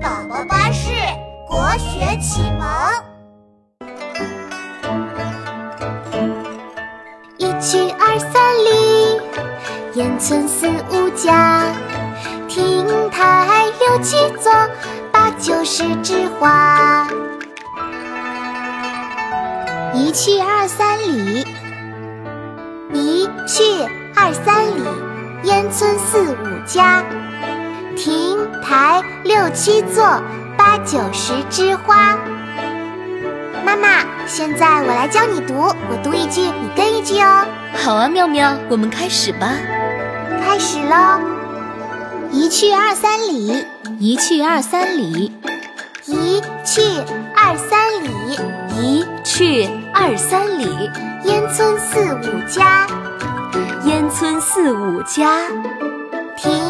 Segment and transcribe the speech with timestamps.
[0.00, 0.90] 宝宝巴士
[1.46, 2.68] 国学启蒙。
[7.38, 9.20] 一去二三里，
[9.94, 11.64] 烟村四五家，
[12.48, 14.52] 亭台六七座，
[15.12, 17.06] 八九十枝花。
[19.92, 21.44] 一去二三里，
[22.92, 23.62] 一去
[24.14, 24.82] 二三里，
[25.44, 27.04] 烟村四五家，
[28.02, 30.02] 亭台六七座，
[30.56, 32.16] 八九十枝花。
[33.62, 37.44] 妈妈，现在我来教你读，我读一句，你跟一句哦。
[37.74, 39.52] 好啊，妙妙，我们开始吧。
[40.42, 41.20] 开始喽！
[42.30, 43.66] 一去二三里，
[43.98, 45.30] 一去二三里，
[46.06, 46.80] 一去
[47.36, 48.38] 二三里，
[48.80, 50.90] 一去二三里，
[51.24, 52.86] 烟村四五家，
[53.84, 55.42] 烟村四五家，
[56.38, 56.69] 亭台